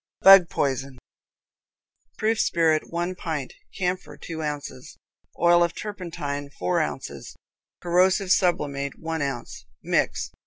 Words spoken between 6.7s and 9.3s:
ounces; corrosive sublimate, one